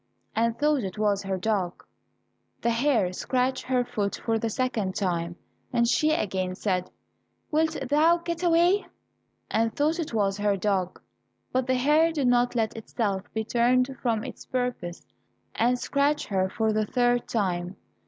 and 0.35 0.57
thought 0.57 0.81
it 0.83 0.97
was 0.97 1.21
her 1.21 1.37
dog. 1.37 1.83
The 2.61 2.71
hare 2.71 3.13
scratched 3.13 3.65
her 3.65 3.85
foot 3.85 4.15
for 4.15 4.39
the 4.39 4.49
second 4.49 4.95
time, 4.95 5.35
and 5.71 5.87
she 5.87 6.09
again 6.09 6.55
said, 6.55 6.89
"Wilt 7.51 7.77
thou 7.87 8.17
get 8.17 8.41
away?" 8.41 8.87
and 9.51 9.71
thought 9.75 9.99
it 9.99 10.11
was 10.11 10.39
her 10.39 10.57
dog. 10.57 10.99
But 11.51 11.67
the 11.67 11.75
hare 11.75 12.11
did 12.11 12.27
not 12.27 12.55
let 12.55 12.75
itself 12.75 13.31
be 13.35 13.43
turned 13.43 13.95
from 14.01 14.23
its 14.23 14.43
purpose, 14.43 15.05
and 15.53 15.77
scratched 15.77 16.25
her 16.29 16.49
for 16.49 16.73
the 16.73 16.87
third 16.87 17.27
time. 17.27 17.75